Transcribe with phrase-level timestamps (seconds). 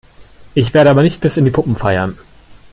[0.55, 2.17] Ich werde aber nicht bis in die Puppen feiern.